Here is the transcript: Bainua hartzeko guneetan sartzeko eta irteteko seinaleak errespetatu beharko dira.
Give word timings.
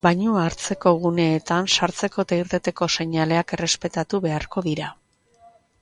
Bainua 0.05 0.43
hartzeko 0.43 0.93
guneetan 1.03 1.69
sartzeko 1.75 2.25
eta 2.25 2.41
irteteko 2.45 2.89
seinaleak 2.97 3.55
errespetatu 3.59 4.25
beharko 4.29 4.69
dira. 4.71 4.93